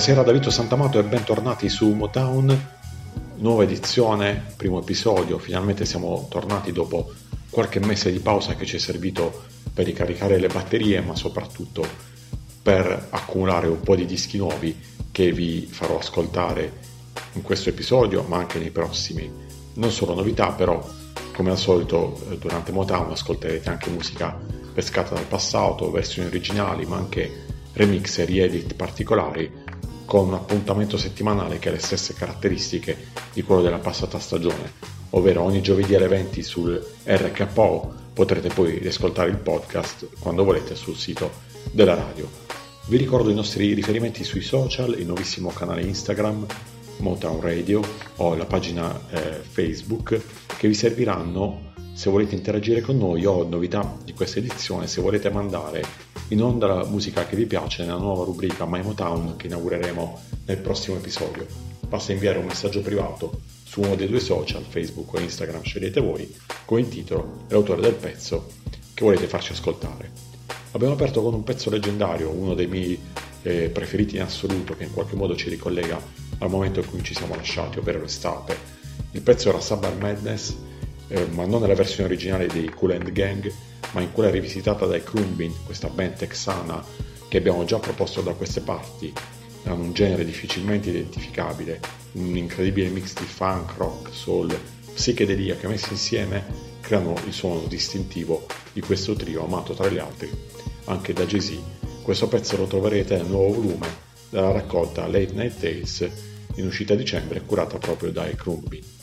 [0.00, 2.68] Buonasera da Vito Santamato e bentornati su Motown,
[3.36, 7.12] nuova edizione, primo episodio, finalmente siamo tornati dopo
[7.50, 9.42] qualche mese di pausa che ci è servito
[9.74, 11.86] per ricaricare le batterie ma soprattutto
[12.62, 14.74] per accumulare un po' di dischi nuovi
[15.12, 16.72] che vi farò ascoltare
[17.34, 19.30] in questo episodio ma anche nei prossimi.
[19.74, 20.82] Non solo novità però
[21.34, 24.34] come al solito eh, durante Motown ascolterete anche musica
[24.72, 29.68] pescata dal passato, versioni originali ma anche remix e riedit particolari
[30.10, 32.96] con un appuntamento settimanale che ha le stesse caratteristiche
[33.32, 34.72] di quello della passata stagione,
[35.10, 40.96] ovvero ogni giovedì alle 20 sul RKO potrete poi riascoltare il podcast quando volete sul
[40.96, 41.30] sito
[41.70, 42.28] della radio.
[42.88, 46.44] Vi ricordo i nostri riferimenti sui social, il nuovissimo canale Instagram,
[46.96, 47.80] Motown Radio
[48.16, 50.20] o la pagina eh, Facebook
[50.56, 51.69] che vi serviranno
[52.00, 55.84] se volete interagire con noi o novità di questa edizione, se volete mandare
[56.28, 60.56] in onda la musica che vi piace nella nuova rubrica My Motown che inaugureremo nel
[60.56, 61.46] prossimo episodio.
[61.86, 66.34] Basta inviare un messaggio privato su uno dei due social, Facebook o Instagram, scegliete voi,
[66.64, 68.46] con il titolo e l'autore del pezzo
[68.94, 70.10] che volete farci ascoltare.
[70.70, 72.98] Abbiamo aperto con un pezzo leggendario, uno dei miei
[73.42, 76.00] eh, preferiti in assoluto, che in qualche modo ci ricollega
[76.38, 78.56] al momento in cui ci siamo lasciati, ovvero l'estate.
[79.10, 80.68] Il pezzo era Summer Madness,
[81.10, 83.52] eh, ma non nella versione originale dei Cool and Gang,
[83.92, 86.82] ma in quella rivisitata dai Crumbin, questa band texana
[87.28, 89.12] che abbiamo già proposto da queste parti,
[89.64, 91.80] hanno un genere difficilmente identificabile,
[92.12, 94.56] un incredibile mix di funk, rock, soul,
[94.94, 96.44] psichedelia che messi insieme
[96.80, 100.30] creano il suono distintivo di questo trio amato tra gli altri
[100.86, 101.58] anche da Jay-Z.
[102.02, 103.86] Questo pezzo lo troverete nel nuovo volume
[104.28, 106.10] della raccolta Late Night Tales
[106.56, 108.99] in uscita a dicembre curata proprio dai Crumbin.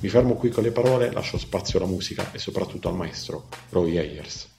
[0.00, 3.98] Mi fermo qui con le parole, lascio spazio alla musica e soprattutto al maestro Roy
[3.98, 4.55] Ayers.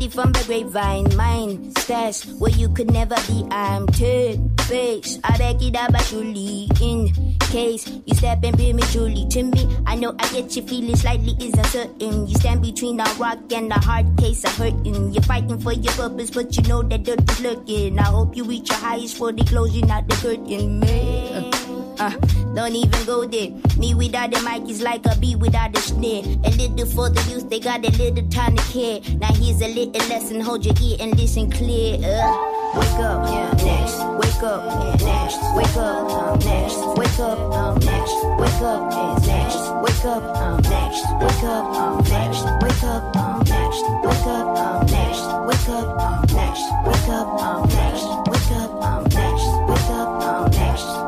[0.00, 1.16] It from the grapevine.
[1.16, 3.44] Mine stash where you could never be.
[3.50, 5.18] I'm turd face.
[5.24, 7.10] I back it up actually in
[7.50, 9.66] case you step in prematurely to me.
[9.86, 12.28] I know I get you feeling slightly is uncertain.
[12.28, 15.12] You stand between a rock and a hard case of hurting.
[15.12, 17.98] You're fighting for your purpose, but you know that dirt is lurking.
[17.98, 21.37] I hope you reach your highest for the closing out the curtain, man.
[22.00, 22.10] Uh,
[22.54, 23.50] don't even go there.
[23.78, 26.22] Me without the mic is like a bee without a snare.
[26.44, 29.00] A little for the youth, they got a little time to care.
[29.18, 31.96] Now here's a little lesson, hold your ear and listen clear.
[31.96, 32.34] Uh,
[32.74, 33.98] wake up, yeah, next.
[34.18, 35.38] Wake up, yeah, next.
[35.56, 36.78] Wake up, um, next.
[36.98, 38.14] Wake up, um, next.
[38.38, 39.58] Wake up, yeah, next.
[39.82, 41.02] Wake up, um, next.
[41.18, 42.34] Wake up, um, next.
[42.62, 43.82] Wake up, um, next.
[43.98, 45.24] Wake up, um, next.
[45.46, 46.64] Wake up, um, next.
[46.86, 48.06] Wake up, um, next.
[48.28, 49.46] Wake up, um, next.
[49.68, 51.07] Wake up, um, next.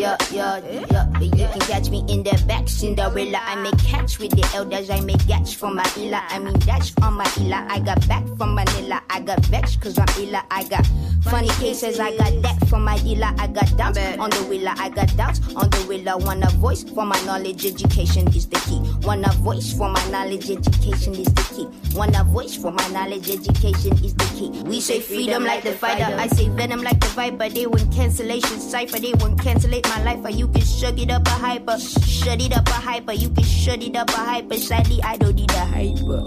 [0.00, 3.40] You can catch me in the back, Cinderella.
[3.44, 4.88] I make catch with the elders.
[4.88, 6.22] I make catch from my illa.
[6.28, 7.66] I mean, dash from my illa.
[7.68, 9.02] I got back from Manila.
[9.10, 10.42] I got vexed cause I'm illa.
[10.50, 10.88] I got
[11.24, 12.00] funny cases.
[12.00, 13.30] I got that from my dealer.
[13.36, 14.72] I got doubts on the wheeler.
[14.76, 16.16] I got doubts on the wheeler.
[16.16, 17.66] Want a voice for my knowledge.
[17.66, 18.80] Education is the key.
[19.06, 20.50] Want a voice for my knowledge.
[20.50, 21.68] Education is the key.
[21.94, 23.28] Want a voice for my knowledge.
[23.28, 24.50] Education is the key.
[24.62, 26.14] We say freedom like the fighter.
[26.16, 27.50] I say venom like the viper.
[27.50, 28.98] They want cancellation cipher.
[28.98, 30.24] They want cancellate my life.
[30.24, 31.78] Or you can shut it up a hyper.
[31.78, 33.12] Shut it up a hyper.
[33.12, 34.56] You can shut it up a hyper.
[34.56, 36.22] Sadly, I don't need a hyper.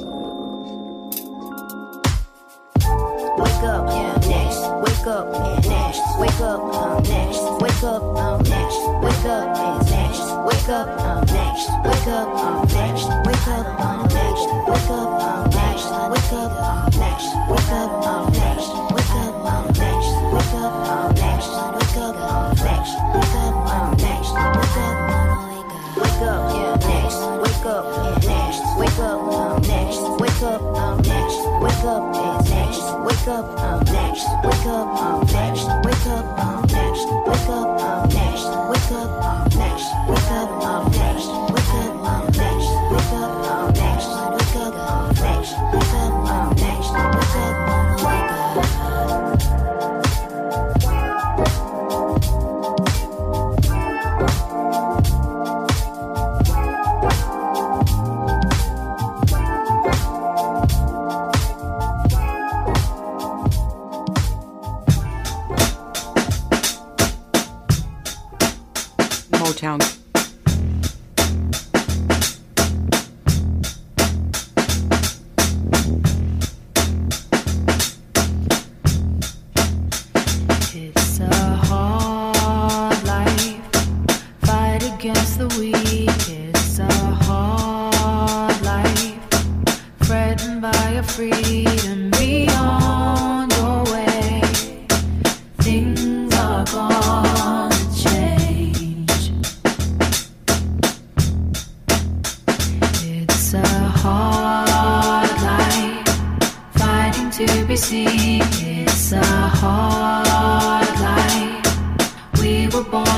[3.33, 4.61] Wake up, yeah, next.
[4.83, 5.25] Wake up,
[5.65, 6.01] next.
[6.19, 7.41] Wake up, um, next.
[7.63, 8.79] Wake up, um, next.
[9.03, 9.45] Wake up,
[9.89, 10.23] next.
[10.47, 11.65] Wake up, um, next.
[11.87, 13.07] Wake up, um, next.
[13.25, 14.47] Wake up, um, next.
[14.67, 15.97] Wake up, um, next.
[16.09, 17.29] Wake up, um, next.
[17.49, 18.69] Wake up, um, next.
[18.91, 20.09] Wake up, um, next.
[20.33, 21.82] Wake up, um, next.
[21.93, 22.95] Wake up, um, next.
[23.13, 24.33] Wake up, um, next.
[25.95, 28.33] Wake up, your next, Wake up, yeah,
[40.89, 41.62] next.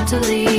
[0.08, 0.55] to leave.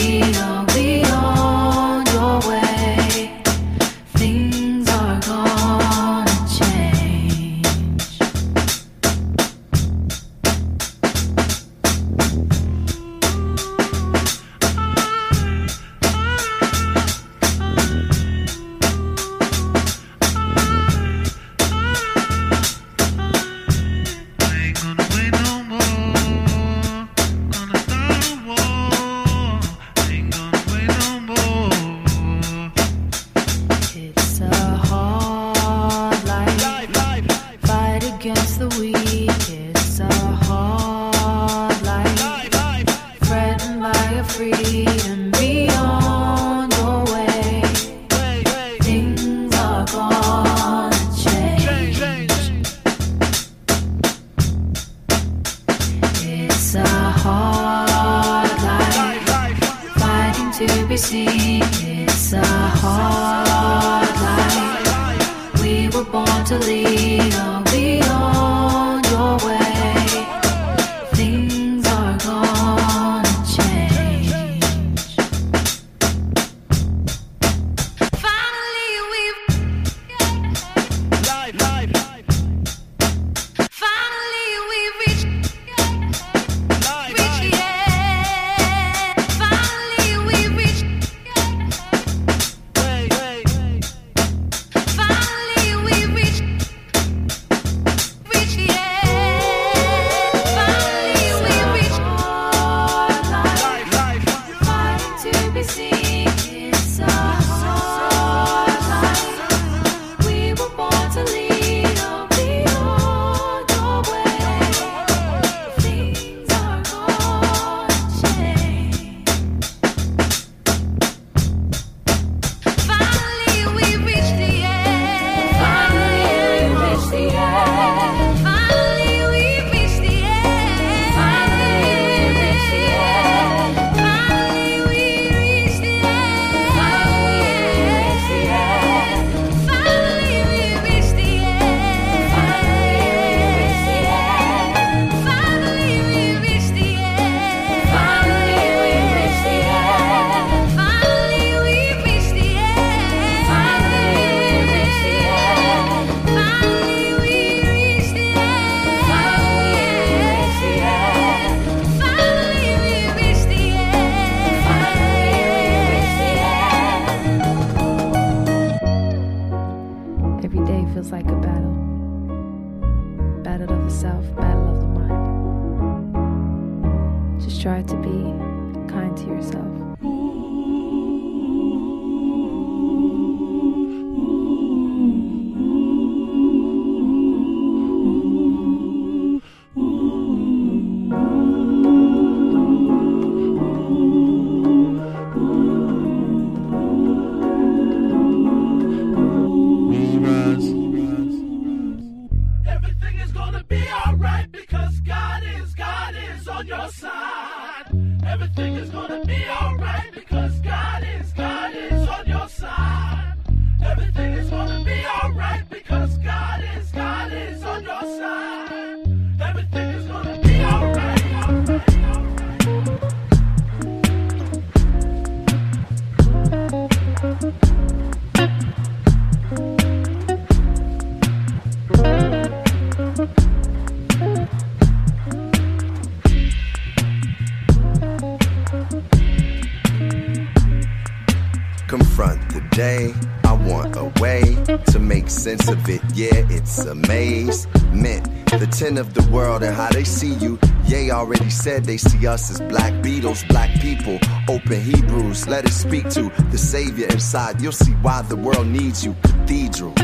[246.86, 247.66] Yeah, it's a maze.
[247.92, 250.58] Meant the ten of the world and how they see you.
[250.84, 254.18] Yea, already said they see us as black Beatles, black people.
[254.48, 257.60] Open Hebrews, let us speak to the Savior inside.
[257.60, 259.14] You'll see why the world needs you.
[259.22, 259.94] Cathedral.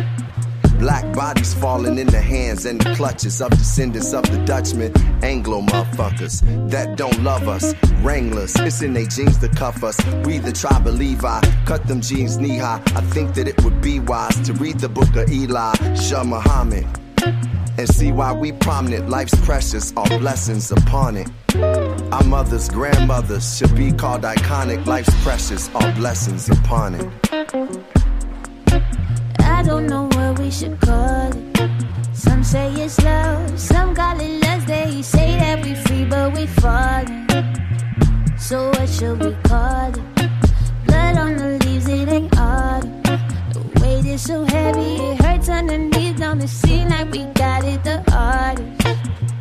[0.83, 4.93] Black bodies falling in the hands and the clutches of descendants of the Dutchmen,
[5.23, 6.41] Anglo motherfuckers
[6.71, 7.73] that don't love us.
[8.03, 9.97] Wranglers, it's in their jeans to cuff us.
[10.25, 12.83] We the tribe of Levi, cut them jeans knee high.
[12.97, 16.85] I think that it would be wise to read the book of Eli, Shah Muhammad,
[17.79, 19.09] and see why we prominent.
[19.09, 21.31] Life's precious, all blessings upon it.
[22.13, 24.85] Our mothers, grandmothers should be called iconic.
[24.87, 28.02] Life's precious, all blessings upon it.
[29.59, 31.71] I don't know what we should call it.
[32.15, 34.67] Some say it's love, some call it lust.
[34.67, 37.27] They say that we free, but we falling.
[38.39, 40.31] So what should we call it?
[40.87, 43.03] Blood on the leaves, it ain't autumn.
[43.53, 46.21] The weight is so heavy, it hurts underneath.
[46.23, 49.32] On the scene like we got it, the artist.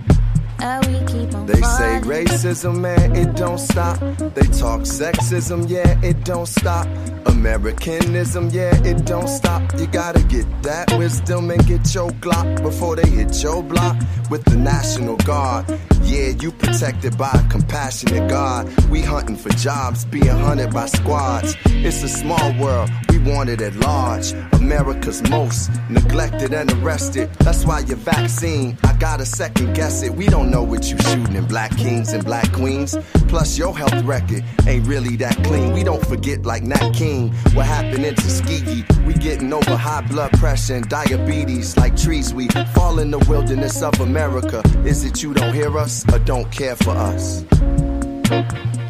[0.61, 3.99] They say racism, man, it don't stop.
[3.99, 6.87] They talk sexism, yeah, it don't stop.
[7.25, 9.63] Americanism, yeah, it don't stop.
[9.79, 13.97] You gotta get that wisdom and get your Glock before they hit your block
[14.29, 15.65] with the National Guard.
[16.03, 18.67] Yeah, you protected by a compassionate God.
[18.89, 21.55] We hunting for jobs, being hunted by squads.
[21.65, 24.33] It's a small world, we want it at large.
[24.53, 27.33] America's most neglected and arrested.
[27.39, 30.13] That's why your vaccine, I gotta second guess it.
[30.13, 32.97] We don't know what you shooting in black kings and black queens.
[33.29, 35.71] Plus, your health record ain't really that clean.
[35.71, 37.31] We don't forget like Nat King.
[37.53, 38.85] What happened in Tuskegee?
[39.05, 42.33] We getting over high blood pressure and diabetes like trees.
[42.33, 44.61] We fall in the wilderness of America.
[44.85, 47.45] Is it you don't hear us or don't care for us?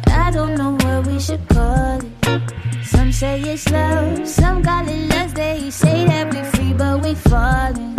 [0.08, 2.42] I don't know what we should call it.
[2.84, 5.36] Some say it's love, some call it lust.
[5.36, 7.96] They say that we free, but we falling.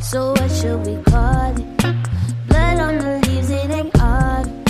[0.00, 2.05] So what should we call it?
[2.86, 4.62] On the leaves, it ain't autumn.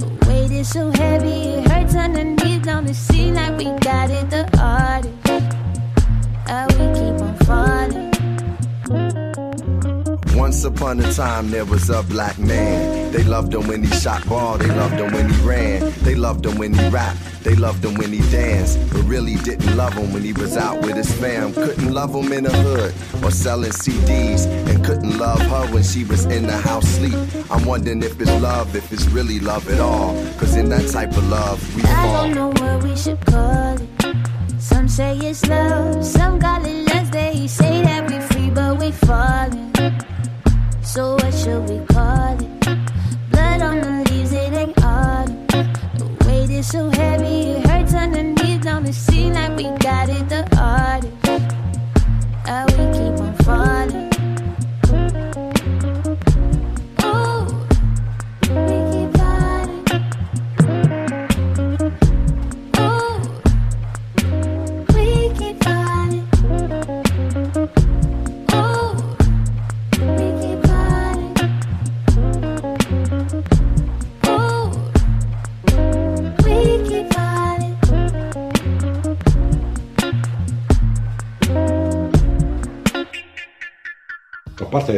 [0.00, 2.66] The weight is so heavy, it hurts underneath.
[2.66, 5.14] On the scene like we got it, the artist.
[6.48, 8.09] How we keep on falling.
[10.50, 13.12] Once upon a time, there was a black man.
[13.12, 15.92] They loved him when he shot ball, they loved him when he ran.
[16.02, 18.76] They loved him when he rapped, they loved him when he danced.
[18.90, 21.54] But really didn't love him when he was out with his fam.
[21.54, 22.92] Couldn't love him in the hood
[23.24, 24.46] or selling CDs.
[24.68, 27.14] And couldn't love her when she was in the house sleep.
[27.48, 30.14] I'm wondering if it's love, if it's really love at all.
[30.40, 32.24] Cause in that type of love, we I fall.
[32.24, 33.88] don't know what we should call it.
[34.58, 37.12] Some say it's love, some call it lust.
[37.12, 39.69] They say that we free, but we falling.
[40.92, 42.60] So what should we call it?
[43.30, 45.46] Blood on the leaves, it ain't autumn.
[45.94, 48.66] The weight is so heavy, it hurts underneath.
[48.66, 51.54] On the scene like we got it, the artist.
[52.44, 54.09] How we keep on falling.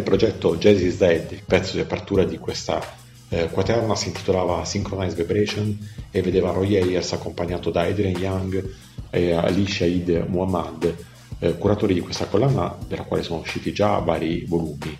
[0.02, 2.82] Del progetto Jazz is Dead, il pezzo di apertura di questa
[3.28, 5.78] eh, quaterna si intitolava Synchronized Vibration
[6.10, 8.68] e vedeva Roy Ayers accompagnato da Adrian Young
[9.10, 10.92] e Alicia Eid Muhammad,
[11.38, 14.98] eh, curatori di questa collana della quale sono usciti già vari volumi.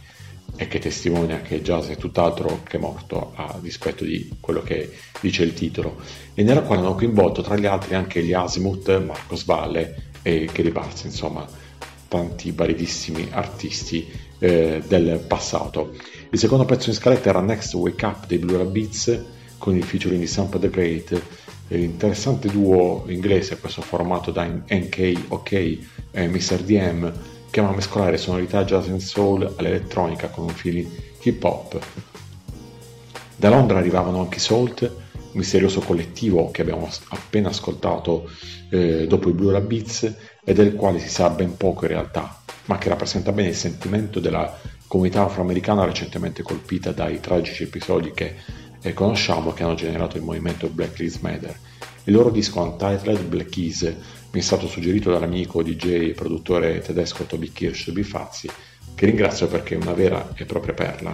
[0.54, 5.42] e che testimonia che jazz è tutt'altro che morto a dispetto di quello che dice
[5.42, 5.96] il titolo
[6.34, 10.70] e nella quale hanno coinvolto tra gli altri anche gli Azimuth, Marcos Valle e Kelly
[10.70, 11.44] Barz, insomma
[12.06, 15.94] tanti validissimi artisti eh, del passato.
[16.30, 19.22] Il secondo pezzo in scaletta era Next Wake Up dei Blue Rabbits
[19.56, 21.22] con il featuring di Sampa the Great,
[21.68, 26.58] interessante duo inglese questo formato da NK OK e Mr.
[26.58, 27.12] DM
[27.50, 30.88] che va a mescolare sonorità jazz and soul all'elettronica con un feeling
[31.22, 31.78] hip hop.
[33.36, 34.90] Da Londra arrivavano anche Salt,
[35.32, 38.28] misterioso collettivo che abbiamo appena ascoltato
[38.70, 42.78] eh, dopo i Blue Rabbits e del quale si sa ben poco in realtà, ma
[42.78, 48.36] che rappresenta bene il sentimento della comunità afroamericana recentemente colpita dai tragici episodi che
[48.82, 51.58] eh, conosciamo che hanno generato il movimento Black Lives Matter.
[52.04, 53.82] Il loro disco Untitled Black Keys
[54.32, 58.48] mi è stato suggerito dall'amico DJ e produttore tedesco Toby Kirsch Bifazzi,
[58.94, 61.12] che ringrazio perché è una vera e propria perla.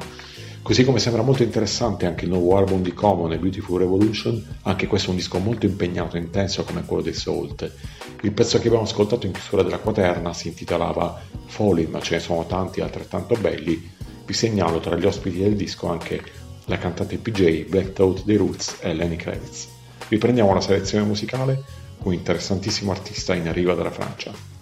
[0.62, 5.08] Così come sembra molto interessante anche il nuovo album di Common Beautiful Revolution, anche questo
[5.08, 7.72] è un disco molto impegnato e intenso come quello dei Salt.
[8.22, 12.20] Il pezzo che abbiamo ascoltato in chiusura della quaterna si intitolava Falling, ma ce ne
[12.20, 13.90] sono tanti altrettanto belli.
[14.26, 16.22] Vi segnalo tra gli ospiti del disco anche
[16.66, 19.68] la cantante PJ, Black Thought dei Roots e Lenny Kravitz.
[20.08, 21.62] Riprendiamo la selezione musicale
[21.98, 24.57] con un interessantissimo artista in arrivo dalla Francia.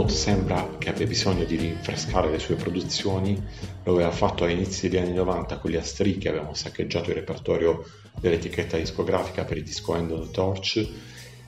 [0.00, 3.38] Note sembra che abbia bisogno di rinfrescare le sue produzioni,
[3.84, 7.84] lo aveva fatto all'inizio degli anni 90 con gli Astri che avevano saccheggiato il repertorio
[8.18, 10.88] dell'etichetta discografica per il disco End of the Torch,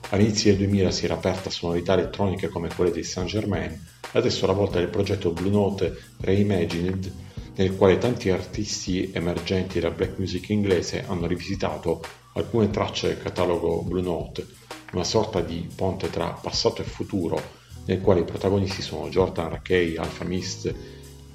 [0.09, 3.75] all'inizio del 2000 si era aperta a sonorità elettroniche come quelle di Saint Germain,
[4.11, 7.11] adesso è la volta del progetto Blue Note Reimagined,
[7.55, 13.81] nel quale tanti artisti emergenti della black music inglese hanno rivisitato alcune tracce del catalogo
[13.81, 14.45] Blue Note,
[14.91, 19.97] una sorta di ponte tra passato e futuro nel quale i protagonisti sono Jordan Rakey,
[19.97, 20.73] Alpha Mist,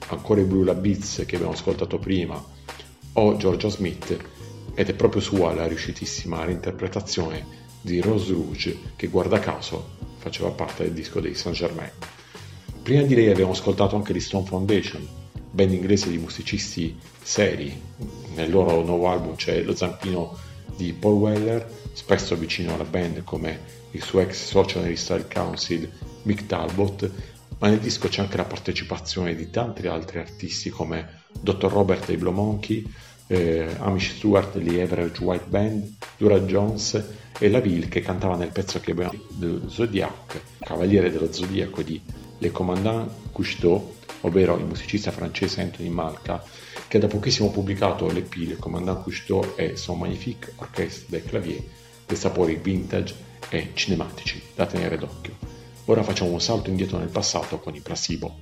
[0.08, 2.42] ancora i Blue Labits che abbiamo ascoltato prima,
[3.14, 4.16] o Giorgia Smith,
[4.74, 10.84] ed è proprio sua la riuscitissima reinterpretazione di Rose Rouge che guarda caso faceva parte
[10.84, 11.90] del disco dei Saint Germain.
[12.82, 15.06] Prima di lei abbiamo ascoltato anche gli Stone Foundation,
[15.50, 17.78] band inglese di musicisti seri.
[18.34, 20.36] Nel loro nuovo album c'è lo zampino
[20.76, 25.90] di Paul Weller, spesso vicino alla band come il suo ex socio nel Style Council
[26.28, 27.10] Mick Talbot,
[27.58, 31.70] ma nel disco c'è anche la partecipazione di tanti altri artisti come Dr.
[31.70, 32.84] Robert dei Blue Monkey,
[33.28, 37.02] eh, Amish Stewart degli Average White Band, Dura Jones
[37.38, 41.98] e La Ville che cantava nel pezzo che abbiamo dello Zodiac, Cavaliere dello Zodiaco di
[42.36, 46.44] Le Commandant Cousteau, ovvero il musicista francese Anthony Malka,
[46.86, 51.62] che da pochissimo ha pubblicato l'EP Le Commandant Cousteau e Son Magnifique Orchestre des Claviers,
[52.06, 53.14] dei sapori vintage
[53.48, 55.47] e cinematici da tenere d'occhio.
[55.90, 58.36] Ora facciamo un salto indietro nel passato con i Placebo.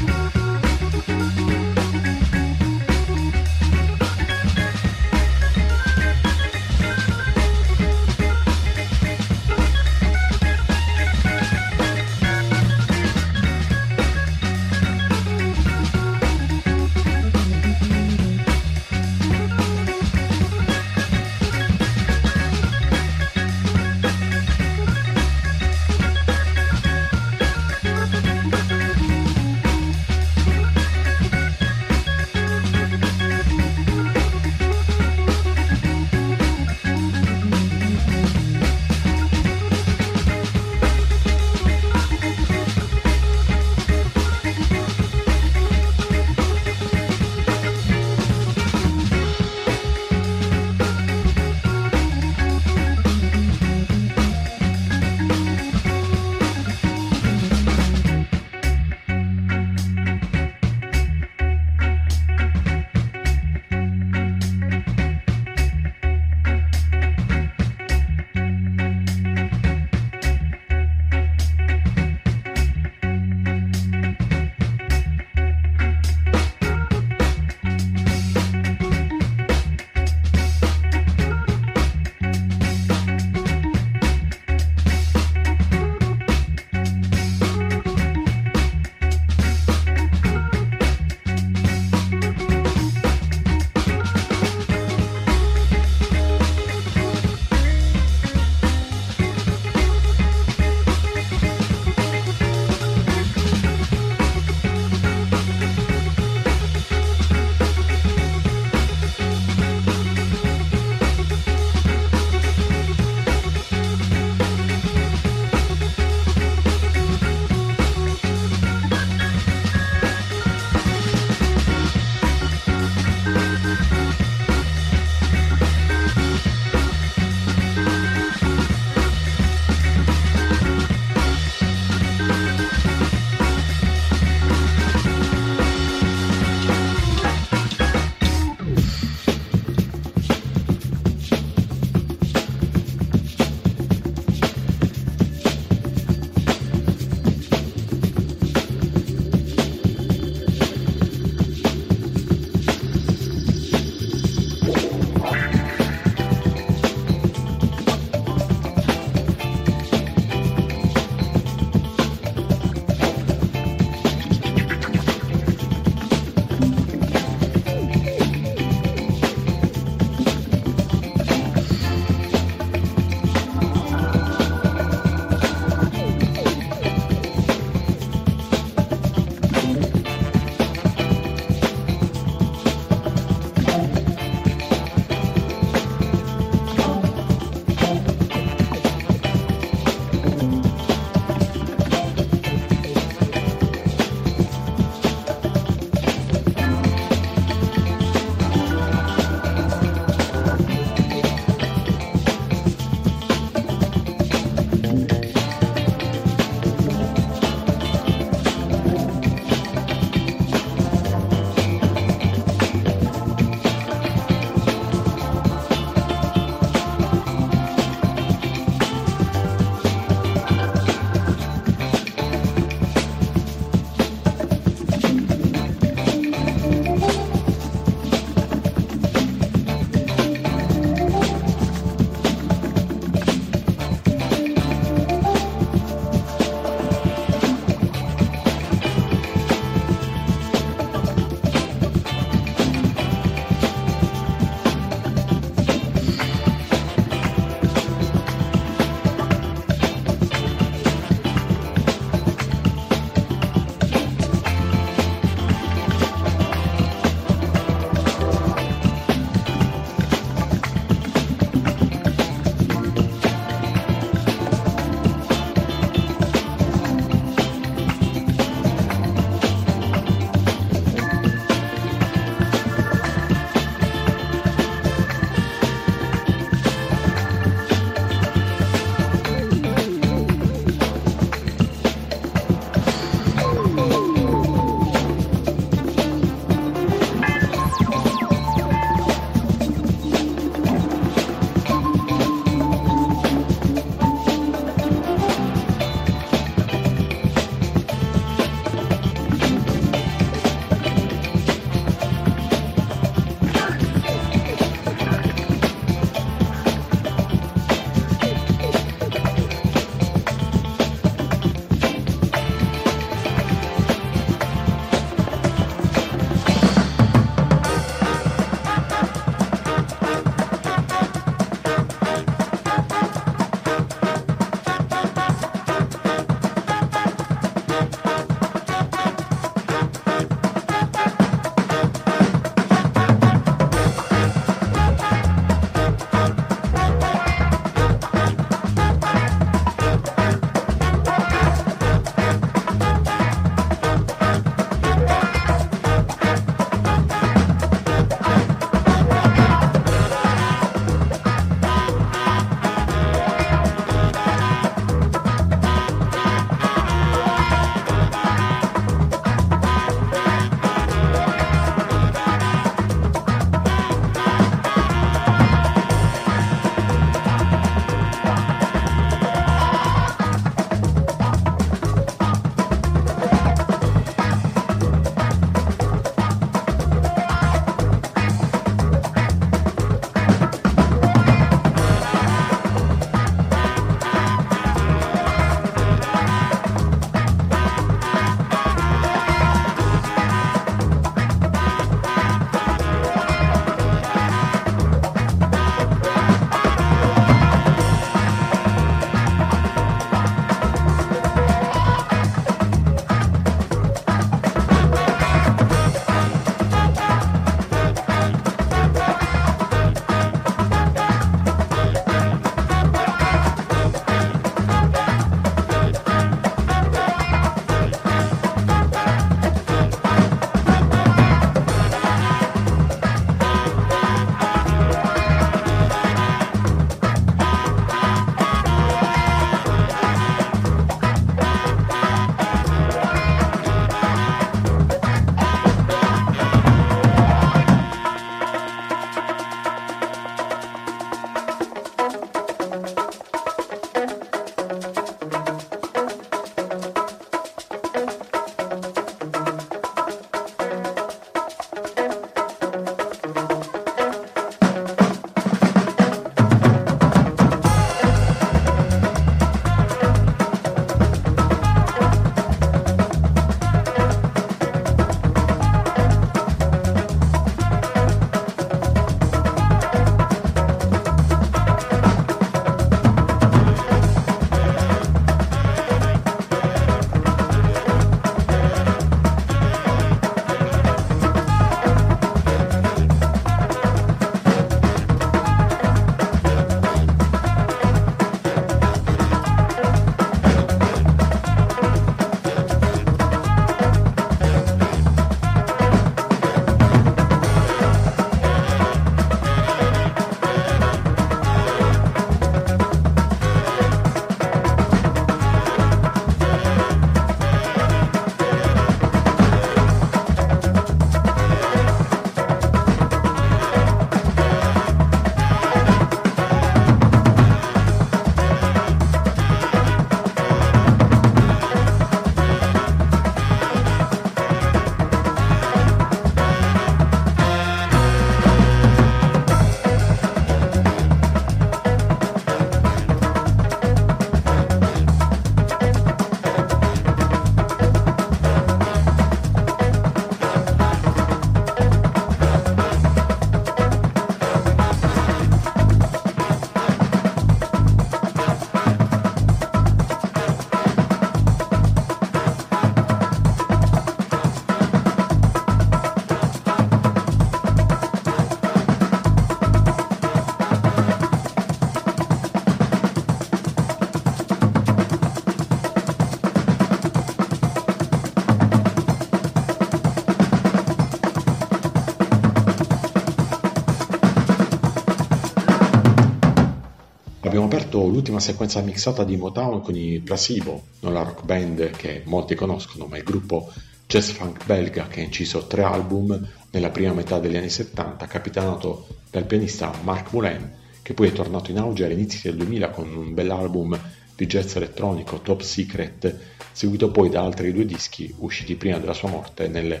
[577.58, 583.06] L'ultima sequenza mixata di Motown con i Placebo, non la rock band che molti conoscono,
[583.06, 583.72] ma il gruppo
[584.06, 586.38] jazz funk belga che ha inciso tre album
[586.70, 590.70] nella prima metà degli anni 70, capitanato dal pianista Marc Moulin,
[591.02, 593.98] che poi è tornato in auge all'inizio del 2000 con un bell'album
[594.34, 596.38] di jazz elettronico Top Secret,
[596.72, 600.00] seguito poi da altri due dischi usciti prima della sua morte nel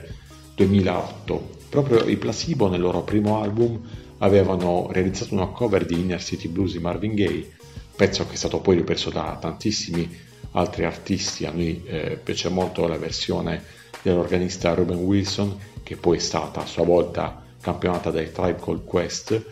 [0.54, 1.54] 2008.
[1.68, 3.80] Proprio i Placebo nel loro primo album
[4.18, 7.50] avevano realizzato una cover di Inner City Blues di Marvin Gaye,
[7.94, 10.08] pezzo che è stato poi ripreso da tantissimi
[10.52, 11.44] altri artisti.
[11.44, 13.62] A noi eh, piace molto la versione
[14.02, 19.44] dell'organista Ruben Wilson, che poi è stata a sua volta campionata dai Tribe Called Quest,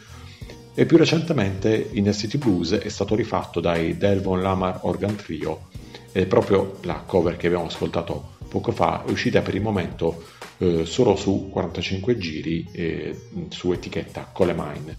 [0.76, 5.68] e più recentemente Inner City Blues è stato rifatto dai Delvon Lamar Organ Trio
[6.10, 10.22] ed è proprio la cover che abbiamo ascoltato poco fa, è uscita per il momento
[10.59, 13.16] eh, solo su 45 giri eh,
[13.48, 14.96] su etichetta Colemine.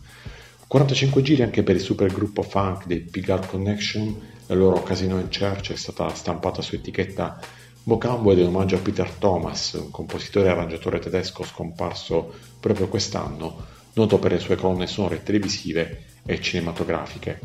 [0.67, 5.71] 45 giri anche per il supergruppo funk dei Pigar Connection, la loro Casino in Church
[5.71, 7.39] è stata stampata su etichetta
[7.83, 12.89] Mocambo ed è un omaggio a Peter Thomas, un compositore e arrangiatore tedesco scomparso proprio
[12.89, 17.39] quest'anno, noto per le sue colonne sonore televisive e cinematografiche.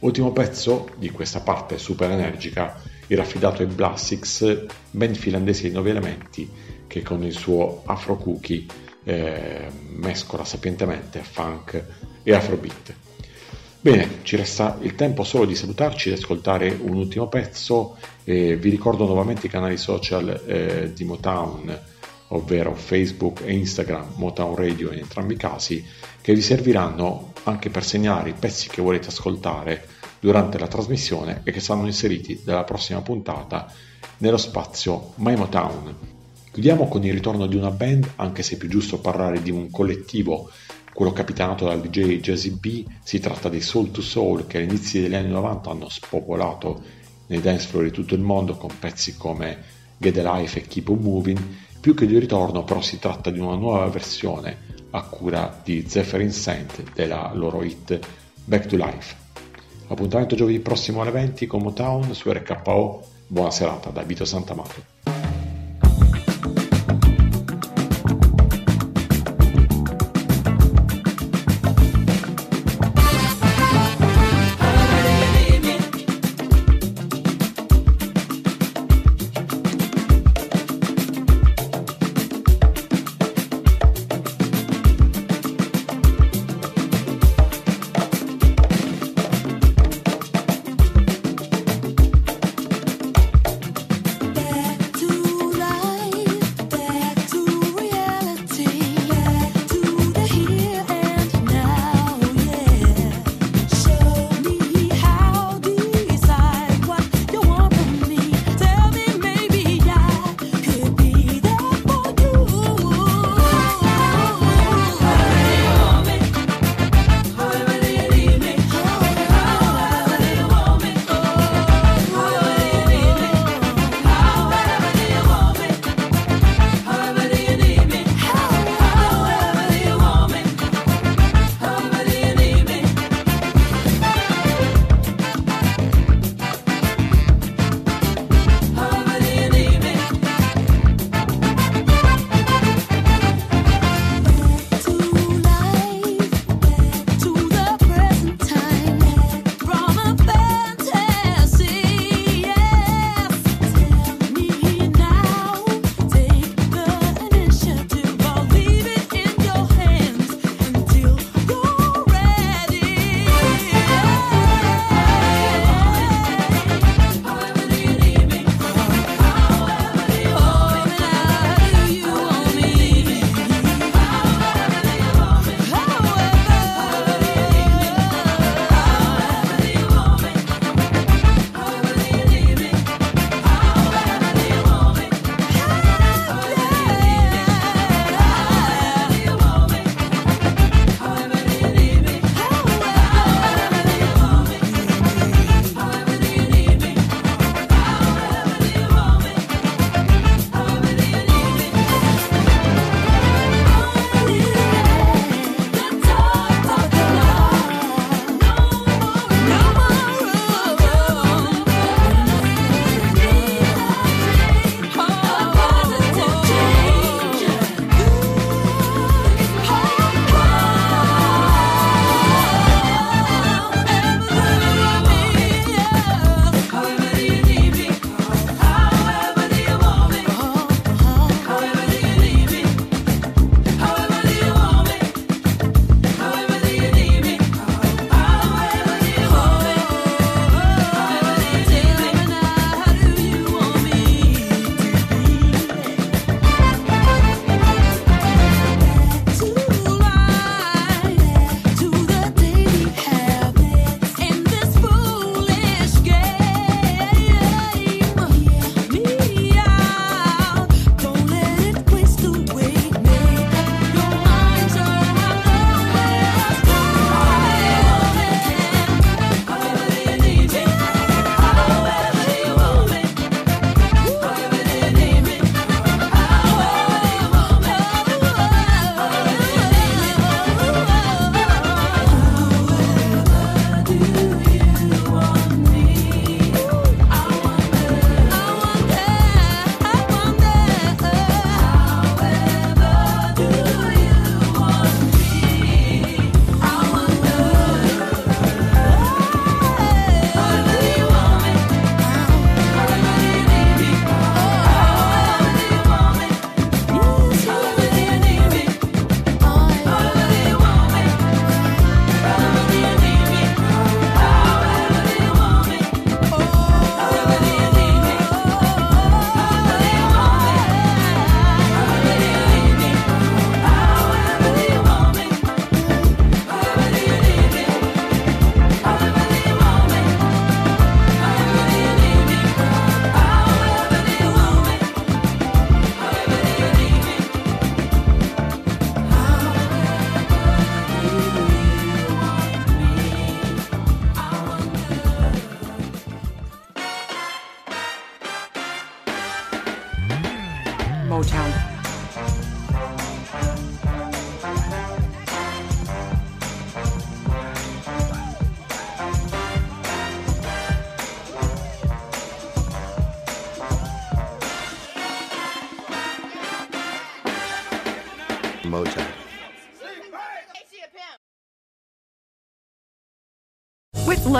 [0.00, 2.82] Ultimo pezzo di questa parte super energica,
[3.12, 6.50] il raffidato e Blassix, band finlandese di 9 elementi,
[6.86, 8.64] che con il suo Afro Cookie
[9.04, 11.84] eh, mescola sapientemente funk
[12.22, 12.94] e afrobeat.
[13.80, 17.96] Bene, ci resta il tempo solo di salutarci e ascoltare un ultimo pezzo.
[18.24, 21.80] Eh, vi ricordo nuovamente i canali social eh, di Motown,
[22.28, 25.84] ovvero Facebook e Instagram, Motown Radio in entrambi i casi,
[26.20, 29.91] che vi serviranno anche per segnare i pezzi che volete ascoltare
[30.22, 33.66] durante la trasmissione e che saranno inseriti nella prossima puntata
[34.18, 35.96] nello spazio My Motown.
[36.52, 39.68] Chiudiamo con il ritorno di una band, anche se è più giusto parlare di un
[39.68, 40.48] collettivo,
[40.94, 45.16] quello capitanato dal DJ Jazzy B, si tratta di Soul to Soul che all'inizio degli
[45.16, 46.80] anni 90 hanno spopolato
[47.26, 49.58] nei dance floor di tutto il mondo con pezzi come
[49.96, 51.40] Get the Life e Keep on Moving,
[51.80, 54.56] più che di ritorno però si tratta di una nuova versione
[54.90, 57.98] a cura di Zephyrin Saint della loro hit
[58.44, 59.21] Back to Life.
[59.92, 63.04] Appuntamento giovedì prossimo alle 20 con Motown su RKO.
[63.26, 64.82] Buona serata da Vito Santamato.